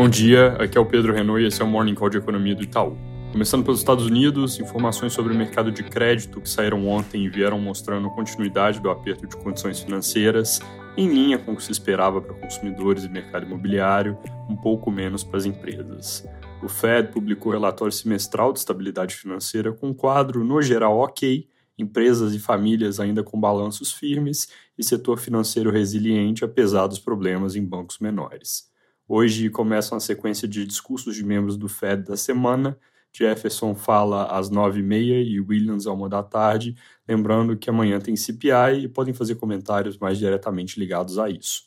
Bom 0.00 0.08
dia, 0.08 0.54
aqui 0.54 0.78
é 0.78 0.80
o 0.80 0.86
Pedro 0.86 1.12
Renault 1.12 1.44
e 1.44 1.46
esse 1.46 1.60
é 1.60 1.64
o 1.64 1.68
Morning 1.68 1.94
Call 1.94 2.08
de 2.08 2.16
Economia 2.16 2.54
do 2.54 2.62
Itaú. 2.62 2.96
Começando 3.32 3.62
pelos 3.62 3.80
Estados 3.80 4.06
Unidos, 4.06 4.58
informações 4.58 5.12
sobre 5.12 5.34
o 5.34 5.36
mercado 5.36 5.70
de 5.70 5.82
crédito 5.82 6.40
que 6.40 6.48
saíram 6.48 6.88
ontem 6.88 7.26
e 7.26 7.28
vieram 7.28 7.60
mostrando 7.60 8.08
continuidade 8.08 8.80
do 8.80 8.88
aperto 8.88 9.26
de 9.26 9.36
condições 9.36 9.78
financeiras, 9.80 10.58
em 10.96 11.06
linha 11.06 11.36
com 11.36 11.52
o 11.52 11.56
que 11.56 11.62
se 11.62 11.70
esperava 11.70 12.18
para 12.18 12.32
consumidores 12.32 13.04
e 13.04 13.10
mercado 13.10 13.44
imobiliário, 13.44 14.16
um 14.48 14.56
pouco 14.56 14.90
menos 14.90 15.22
para 15.22 15.36
as 15.36 15.44
empresas. 15.44 16.26
O 16.62 16.68
Fed 16.70 17.12
publicou 17.12 17.52
relatório 17.52 17.92
semestral 17.92 18.54
de 18.54 18.60
estabilidade 18.60 19.14
financeira 19.14 19.70
com 19.70 19.88
um 19.88 19.94
quadro, 19.94 20.42
no 20.42 20.62
geral, 20.62 20.96
ok, 20.96 21.46
empresas 21.78 22.34
e 22.34 22.38
famílias 22.38 22.98
ainda 23.00 23.22
com 23.22 23.38
balanços 23.38 23.92
firmes 23.92 24.48
e 24.78 24.82
setor 24.82 25.18
financeiro 25.18 25.70
resiliente 25.70 26.42
apesar 26.42 26.86
dos 26.86 26.98
problemas 26.98 27.54
em 27.54 27.62
bancos 27.62 27.98
menores. 27.98 28.69
Hoje 29.12 29.50
começa 29.50 29.92
uma 29.92 30.00
sequência 30.00 30.46
de 30.46 30.64
discursos 30.64 31.16
de 31.16 31.24
membros 31.24 31.56
do 31.56 31.68
Fed 31.68 32.04
da 32.04 32.16
semana. 32.16 32.78
Jefferson 33.12 33.74
fala 33.74 34.26
às 34.26 34.50
nove 34.50 34.78
e 34.78 34.82
meia 34.84 35.20
e 35.20 35.40
Williams 35.40 35.88
à 35.88 35.92
uma 35.92 36.08
da 36.08 36.22
tarde, 36.22 36.76
lembrando 37.08 37.56
que 37.56 37.68
amanhã 37.68 37.98
tem 37.98 38.14
CPI 38.14 38.84
e 38.84 38.88
podem 38.88 39.12
fazer 39.12 39.34
comentários 39.34 39.98
mais 39.98 40.16
diretamente 40.16 40.78
ligados 40.78 41.18
a 41.18 41.28
isso. 41.28 41.64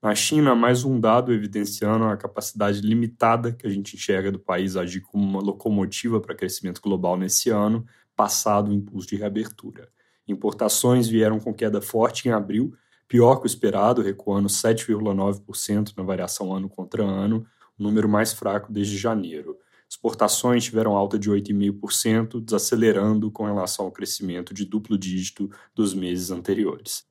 Na 0.00 0.14
China, 0.14 0.54
mais 0.54 0.84
um 0.84 1.00
dado 1.00 1.32
evidenciando 1.32 2.04
a 2.04 2.16
capacidade 2.16 2.80
limitada 2.80 3.50
que 3.50 3.66
a 3.66 3.70
gente 3.70 3.96
enxerga 3.96 4.30
do 4.30 4.38
país 4.38 4.76
agir 4.76 5.00
como 5.00 5.24
uma 5.24 5.40
locomotiva 5.40 6.20
para 6.20 6.32
crescimento 6.32 6.80
global 6.80 7.16
nesse 7.16 7.50
ano, 7.50 7.84
passado 8.14 8.70
o 8.70 8.72
impulso 8.72 9.08
de 9.08 9.16
reabertura. 9.16 9.88
Importações 10.28 11.08
vieram 11.08 11.40
com 11.40 11.52
queda 11.52 11.80
forte 11.80 12.28
em 12.28 12.30
abril, 12.30 12.72
pior 13.08 13.36
que 13.36 13.46
o 13.46 13.46
esperado, 13.46 14.02
recuando 14.02 14.48
7,9% 14.48 15.92
na 15.96 16.02
variação 16.02 16.54
ano 16.54 16.68
contra 16.68 17.02
ano, 17.04 17.46
o 17.78 17.82
número 17.82 18.08
mais 18.08 18.32
fraco 18.32 18.72
desde 18.72 18.96
janeiro. 18.96 19.56
Exportações 19.88 20.64
tiveram 20.64 20.96
alta 20.96 21.18
de 21.18 21.30
8,5%, 21.30 22.40
desacelerando 22.40 23.30
com 23.30 23.44
relação 23.44 23.84
ao 23.84 23.92
crescimento 23.92 24.52
de 24.52 24.64
duplo 24.64 24.98
dígito 24.98 25.50
dos 25.74 25.94
meses 25.94 26.30
anteriores. 26.30 27.04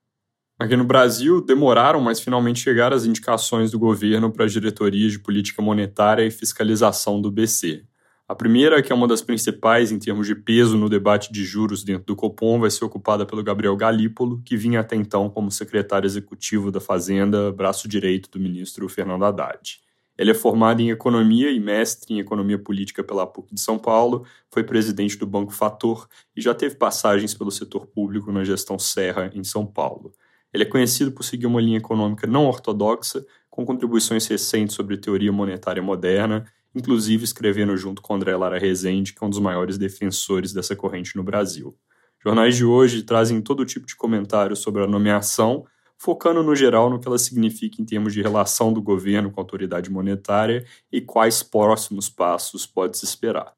Aqui 0.59 0.75
no 0.75 0.83
Brasil, 0.83 1.41
demoraram, 1.43 1.99
mas 1.99 2.19
finalmente 2.19 2.59
chegaram 2.59 2.95
as 2.95 3.05
indicações 3.05 3.71
do 3.71 3.79
governo 3.79 4.31
para 4.31 4.45
as 4.45 4.53
diretorias 4.53 5.13
de 5.13 5.19
política 5.19 5.61
monetária 5.61 6.25
e 6.25 6.31
fiscalização 6.31 7.21
do 7.21 7.31
BC. 7.31 7.85
A 8.25 8.33
primeira, 8.33 8.81
que 8.81 8.91
é 8.91 8.95
uma 8.95 9.07
das 9.07 9.21
principais 9.21 9.91
em 9.91 9.99
termos 9.99 10.25
de 10.25 10.33
peso 10.33 10.77
no 10.77 10.87
debate 10.87 11.31
de 11.31 11.43
juros 11.43 11.83
dentro 11.83 12.05
do 12.05 12.15
Copom, 12.15 12.57
vai 12.57 12.71
ser 12.71 12.85
ocupada 12.85 13.25
pelo 13.25 13.43
Gabriel 13.43 13.75
Galípolo, 13.75 14.41
que 14.45 14.55
vinha 14.55 14.79
até 14.79 14.95
então 14.95 15.29
como 15.29 15.51
secretário 15.51 16.07
executivo 16.07 16.71
da 16.71 16.79
Fazenda, 16.79 17.51
braço 17.51 17.85
direito 17.85 18.31
do 18.31 18.39
ministro 18.39 18.87
Fernando 18.87 19.25
Haddad. 19.25 19.81
Ele 20.17 20.31
é 20.31 20.33
formado 20.33 20.79
em 20.81 20.89
economia 20.89 21.51
e 21.51 21.59
mestre 21.59 22.13
em 22.13 22.19
economia 22.19 22.57
política 22.57 23.03
pela 23.03 23.27
PUC 23.27 23.55
de 23.55 23.59
São 23.59 23.77
Paulo, 23.77 24.25
foi 24.49 24.63
presidente 24.63 25.17
do 25.17 25.27
Banco 25.27 25.51
Fator 25.51 26.07
e 26.33 26.41
já 26.41 26.53
teve 26.53 26.75
passagens 26.75 27.33
pelo 27.33 27.51
setor 27.51 27.87
público 27.87 28.31
na 28.31 28.45
gestão 28.45 28.79
Serra, 28.79 29.31
em 29.33 29.43
São 29.43 29.65
Paulo. 29.65 30.13
Ele 30.53 30.63
é 30.63 30.67
conhecido 30.67 31.11
por 31.11 31.23
seguir 31.23 31.47
uma 31.47 31.59
linha 31.59 31.79
econômica 31.79 32.25
não 32.25 32.45
ortodoxa, 32.45 33.25
com 33.49 33.65
contribuições 33.65 34.25
recentes 34.27 34.75
sobre 34.75 34.97
teoria 34.97 35.31
monetária 35.31 35.83
moderna 35.83 36.45
inclusive 36.75 37.23
escrevendo 37.23 37.75
junto 37.77 38.01
com 38.01 38.15
André 38.15 38.35
Lara 38.35 38.57
Rezende, 38.57 39.13
que 39.13 39.23
é 39.23 39.27
um 39.27 39.29
dos 39.29 39.39
maiores 39.39 39.77
defensores 39.77 40.53
dessa 40.53 40.75
corrente 40.75 41.15
no 41.15 41.23
Brasil. 41.23 41.75
Jornais 42.23 42.55
de 42.55 42.63
hoje 42.63 43.03
trazem 43.03 43.41
todo 43.41 43.65
tipo 43.65 43.85
de 43.85 43.95
comentários 43.95 44.59
sobre 44.59 44.81
a 44.81 44.87
nomeação, 44.87 45.65
focando 45.97 46.41
no 46.41 46.55
geral 46.55 46.89
no 46.89 46.99
que 46.99 47.07
ela 47.07 47.17
significa 47.17 47.81
em 47.81 47.85
termos 47.85 48.13
de 48.13 48.21
relação 48.21 48.71
do 48.71 48.81
governo 48.81 49.31
com 49.31 49.39
a 49.39 49.43
autoridade 49.43 49.89
monetária 49.89 50.65
e 50.91 51.01
quais 51.01 51.43
próximos 51.43 52.09
passos 52.09 52.65
pode-se 52.65 53.05
esperar. 53.05 53.53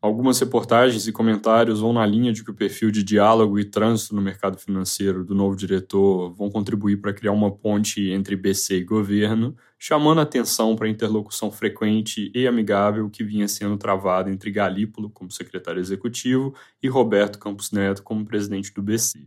Algumas 0.00 0.38
reportagens 0.38 1.06
e 1.06 1.12
comentários 1.12 1.80
vão 1.80 1.92
na 1.92 2.06
linha 2.06 2.32
de 2.32 2.44
que 2.44 2.50
o 2.50 2.54
perfil 2.54 2.90
de 2.90 3.02
diálogo 3.02 3.58
e 3.58 3.64
trânsito 3.64 4.14
no 4.14 4.22
mercado 4.22 4.58
financeiro 4.58 5.24
do 5.24 5.34
novo 5.34 5.56
diretor 5.56 6.32
vão 6.34 6.50
contribuir 6.50 6.98
para 6.98 7.12
criar 7.12 7.32
uma 7.32 7.50
ponte 7.50 8.10
entre 8.10 8.36
BC 8.36 8.76
e 8.76 8.84
governo, 8.84 9.56
chamando 9.78 10.20
atenção 10.20 10.74
para 10.74 10.86
a 10.86 10.90
interlocução 10.90 11.50
frequente 11.50 12.30
e 12.34 12.46
amigável 12.46 13.10
que 13.10 13.22
vinha 13.22 13.46
sendo 13.46 13.76
travada 13.76 14.30
entre 14.30 14.50
Galípolo, 14.50 15.10
como 15.10 15.30
secretário 15.30 15.80
executivo, 15.80 16.54
e 16.82 16.88
Roberto 16.88 17.38
Campos 17.38 17.70
Neto, 17.70 18.02
como 18.02 18.24
presidente 18.24 18.72
do 18.72 18.82
BC. 18.82 19.26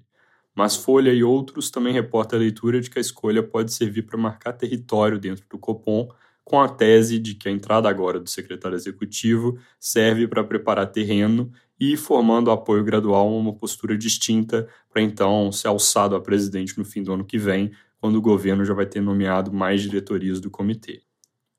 Mas 0.55 0.75
Folha 0.75 1.13
e 1.13 1.23
outros 1.23 1.69
também 1.69 1.93
reportam 1.93 2.37
a 2.37 2.41
leitura 2.41 2.81
de 2.81 2.89
que 2.89 2.97
a 2.97 3.01
escolha 3.01 3.41
pode 3.43 3.71
servir 3.71 4.01
para 4.03 4.17
marcar 4.17 4.53
território 4.53 5.19
dentro 5.19 5.45
do 5.49 5.57
Copom 5.57 6.09
com 6.43 6.59
a 6.59 6.67
tese 6.67 7.19
de 7.19 7.35
que 7.35 7.47
a 7.47 7.51
entrada 7.51 7.87
agora 7.87 8.19
do 8.19 8.27
secretário 8.27 8.75
executivo 8.75 9.59
serve 9.79 10.27
para 10.27 10.43
preparar 10.43 10.87
terreno 10.87 11.51
e 11.79 11.95
formando 11.95 12.49
apoio 12.49 12.83
gradual 12.83 13.27
a 13.27 13.37
uma 13.37 13.53
postura 13.53 13.95
distinta 13.95 14.67
para 14.89 14.99
então 14.99 15.51
ser 15.51 15.67
alçado 15.67 16.15
a 16.15 16.19
presidente 16.19 16.75
no 16.75 16.83
fim 16.83 17.03
do 17.03 17.13
ano 17.13 17.23
que 17.23 17.37
vem, 17.37 17.71
quando 17.99 18.15
o 18.15 18.21
governo 18.21 18.65
já 18.65 18.73
vai 18.73 18.85
ter 18.85 19.01
nomeado 19.01 19.51
mais 19.51 19.81
diretorias 19.81 20.39
do 20.39 20.49
comitê. 20.49 21.01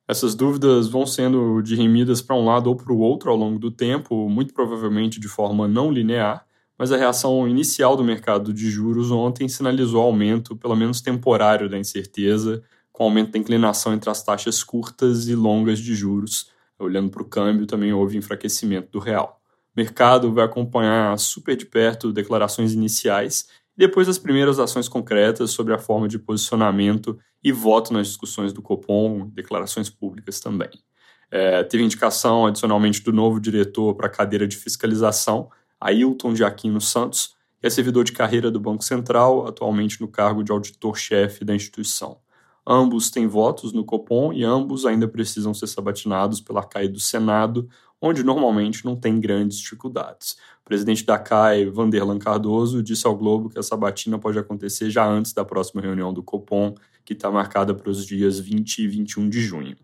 Essas 0.09 0.35
dúvidas 0.35 0.89
vão 0.89 1.07
sendo 1.07 1.63
dirimidas 1.63 2.21
para 2.21 2.35
um 2.35 2.45
lado 2.45 2.69
ou 2.69 2.77
para 2.77 2.93
o 2.93 2.99
outro 2.99 3.31
ao 3.31 3.37
longo 3.37 3.59
do 3.59 3.71
tempo, 3.71 4.29
muito 4.29 4.53
provavelmente 4.53 5.21
de 5.21 5.29
forma 5.29 5.69
não 5.69 5.91
linear, 5.91 6.45
mas 6.77 6.91
a 6.91 6.97
reação 6.97 7.47
inicial 7.47 7.97
do 7.97 8.03
mercado 8.03 8.53
de 8.53 8.71
juros 8.71 9.11
ontem 9.11 9.49
sinalizou 9.49 10.03
aumento, 10.03 10.57
pelo 10.57 10.75
menos 10.75 11.01
temporário, 11.01 11.69
da 11.69 11.79
incerteza 11.79 12.63
com 12.91 13.05
aumento 13.05 13.33
da 13.33 13.39
inclinação 13.39 13.95
entre 13.95 14.11
as 14.11 14.23
taxas 14.23 14.65
curtas 14.65 15.29
e 15.29 15.35
longas 15.35 15.79
de 15.79 15.95
juros. 15.95 16.51
Olhando 16.79 17.11
para 17.11 17.23
o 17.23 17.27
câmbio, 17.27 17.67
também 17.67 17.93
houve 17.93 18.19
enfraquecimento 18.19 18.91
do 18.91 18.99
real. 18.99 19.41
O 19.75 19.81
mercado 19.81 20.33
vai 20.33 20.45
acompanhar 20.45 21.19
super 21.19 21.57
de 21.57 21.67
perto 21.67 22.13
declarações 22.13 22.73
iniciais 22.73 23.47
depois 23.81 24.11
as 24.11 24.19
primeiras 24.19 24.59
ações 24.59 24.91
concretas 24.91 25.53
sobre 25.53 25.73
a 25.73 25.79
forma 25.79 26.07
de 26.07 26.19
posicionamento 26.19 27.19
e 27.43 27.51
voto 27.51 27.95
nas 27.95 28.09
discussões 28.09 28.53
do 28.53 28.61
Copom, 28.61 29.27
declarações 29.29 29.89
públicas 29.89 30.39
também. 30.39 30.69
É, 31.31 31.63
teve 31.63 31.83
indicação 31.83 32.45
adicionalmente 32.45 33.03
do 33.03 33.11
novo 33.11 33.41
diretor 33.41 33.95
para 33.95 34.07
a 34.07 34.11
cadeira 34.11 34.47
de 34.47 34.55
fiscalização, 34.55 35.49
Ailton 35.81 36.35
de 36.35 36.45
Aquino 36.45 36.79
Santos, 36.79 37.35
que 37.59 37.67
é 37.67 37.71
servidor 37.71 38.05
de 38.05 38.13
carreira 38.13 38.51
do 38.51 38.61
Banco 38.61 38.85
Central, 38.85 39.47
atualmente 39.47 39.99
no 39.99 40.09
cargo 40.09 40.45
de 40.45 40.53
auditor-chefe 40.53 41.43
da 41.43 41.55
instituição. 41.55 42.19
Ambos 42.67 43.11
têm 43.11 43.27
votos 43.27 43.73
no 43.73 43.83
Copom 43.83 44.31
e 44.31 44.45
ambos 44.45 44.85
ainda 44.85 45.09
precisam 45.09 45.55
ser 45.55 45.69
sabatinados 45.69 46.39
pela 46.39 46.63
CAI 46.63 46.87
do 46.87 47.01
Senado, 47.01 47.67
onde 48.01 48.23
normalmente 48.23 48.85
não 48.85 48.97
tem 48.97 49.21
grandes 49.21 49.59
dificuldades. 49.59 50.37
O 50.63 50.65
presidente 50.65 51.05
da 51.05 51.19
CAI, 51.19 51.67
Vanderlan 51.67 52.19
Cardoso, 52.19 52.83
disse 52.83 53.07
ao 53.07 53.17
Globo 53.17 53.51
que 53.51 53.59
a 53.59 53.63
sabatina 53.63 54.19
pode 54.19 54.39
acontecer 54.39 54.91
já 54.91 55.07
antes 55.07 55.33
da 55.33 55.45
próxima 55.45 55.83
reunião 55.83 56.13
do 56.13 56.23
Copom, 56.23 56.75
que 57.05 57.13
está 57.13 57.31
marcada 57.31 57.75
para 57.75 57.91
os 57.91 58.07
dias 58.07 58.39
20 58.39 58.79
e 58.79 58.89
21 58.89 59.29
de 59.29 59.41
junho. 59.41 59.77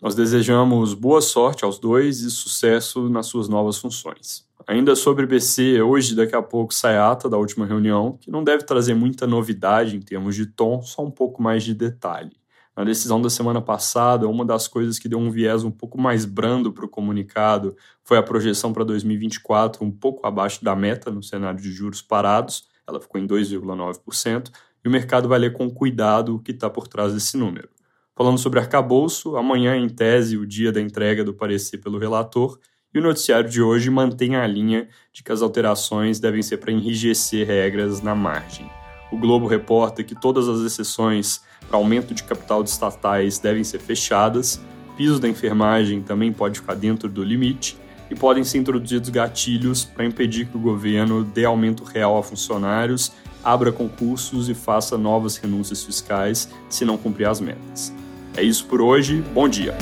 Nós 0.00 0.14
desejamos 0.14 0.94
boa 0.94 1.20
sorte 1.20 1.64
aos 1.64 1.78
dois 1.78 2.20
e 2.20 2.30
sucesso 2.30 3.08
nas 3.08 3.26
suas 3.26 3.48
novas 3.48 3.78
funções. 3.78 4.46
Ainda 4.64 4.94
sobre 4.94 5.26
BC, 5.26 5.82
hoje, 5.82 6.14
daqui 6.14 6.36
a 6.36 6.42
pouco, 6.42 6.74
sai 6.74 6.96
a 6.96 7.10
ata 7.10 7.28
da 7.28 7.36
última 7.36 7.66
reunião, 7.66 8.16
que 8.20 8.30
não 8.30 8.44
deve 8.44 8.64
trazer 8.64 8.94
muita 8.94 9.26
novidade 9.26 9.96
em 9.96 10.00
termos 10.00 10.36
de 10.36 10.46
tom, 10.46 10.82
só 10.82 11.02
um 11.02 11.10
pouco 11.10 11.42
mais 11.42 11.64
de 11.64 11.74
detalhe. 11.74 12.37
Na 12.78 12.84
decisão 12.84 13.20
da 13.20 13.28
semana 13.28 13.60
passada, 13.60 14.28
uma 14.28 14.44
das 14.44 14.68
coisas 14.68 15.00
que 15.00 15.08
deu 15.08 15.18
um 15.18 15.32
viés 15.32 15.64
um 15.64 15.70
pouco 15.70 16.00
mais 16.00 16.24
brando 16.24 16.72
para 16.72 16.84
o 16.84 16.88
comunicado 16.88 17.76
foi 18.04 18.16
a 18.16 18.22
projeção 18.22 18.72
para 18.72 18.84
2024 18.84 19.84
um 19.84 19.90
pouco 19.90 20.24
abaixo 20.24 20.62
da 20.62 20.76
meta 20.76 21.10
no 21.10 21.20
cenário 21.20 21.60
de 21.60 21.72
juros 21.72 22.00
parados, 22.00 22.68
ela 22.86 23.00
ficou 23.00 23.20
em 23.20 23.26
2,9%, 23.26 24.52
e 24.84 24.88
o 24.88 24.92
mercado 24.92 25.28
vai 25.28 25.40
ler 25.40 25.54
com 25.54 25.68
cuidado 25.68 26.36
o 26.36 26.38
que 26.38 26.52
está 26.52 26.70
por 26.70 26.86
trás 26.86 27.12
desse 27.12 27.36
número. 27.36 27.68
Falando 28.14 28.38
sobre 28.38 28.60
arcabouço, 28.60 29.36
amanhã, 29.36 29.76
em 29.76 29.88
tese, 29.88 30.36
o 30.36 30.46
dia 30.46 30.70
da 30.70 30.80
entrega 30.80 31.24
do 31.24 31.34
parecer 31.34 31.78
pelo 31.78 31.98
relator, 31.98 32.60
e 32.94 33.00
o 33.00 33.02
noticiário 33.02 33.50
de 33.50 33.60
hoje 33.60 33.90
mantém 33.90 34.36
a 34.36 34.46
linha 34.46 34.88
de 35.12 35.24
que 35.24 35.32
as 35.32 35.42
alterações 35.42 36.20
devem 36.20 36.42
ser 36.42 36.58
para 36.58 36.70
enrijecer 36.70 37.44
regras 37.44 38.00
na 38.00 38.14
margem. 38.14 38.77
O 39.10 39.16
Globo 39.16 39.46
reporta 39.46 40.04
que 40.04 40.14
todas 40.14 40.48
as 40.48 40.60
exceções 40.60 41.40
para 41.66 41.78
aumento 41.78 42.14
de 42.14 42.22
capital 42.22 42.62
de 42.62 42.70
estatais 42.70 43.38
devem 43.38 43.64
ser 43.64 43.78
fechadas, 43.78 44.60
piso 44.96 45.18
da 45.18 45.28
enfermagem 45.28 46.02
também 46.02 46.32
pode 46.32 46.60
ficar 46.60 46.74
dentro 46.74 47.08
do 47.08 47.22
limite 47.22 47.78
e 48.10 48.14
podem 48.14 48.42
ser 48.44 48.58
introduzidos 48.58 49.10
gatilhos 49.10 49.84
para 49.84 50.04
impedir 50.04 50.46
que 50.46 50.56
o 50.56 50.60
governo 50.60 51.24
dê 51.24 51.44
aumento 51.44 51.84
real 51.84 52.18
a 52.18 52.22
funcionários, 52.22 53.12
abra 53.44 53.70
concursos 53.70 54.48
e 54.48 54.54
faça 54.54 54.98
novas 54.98 55.36
renúncias 55.36 55.84
fiscais 55.84 56.48
se 56.68 56.84
não 56.84 56.96
cumprir 56.96 57.28
as 57.28 57.40
metas. 57.40 57.92
É 58.36 58.42
isso 58.42 58.66
por 58.66 58.80
hoje, 58.80 59.22
bom 59.34 59.48
dia! 59.48 59.74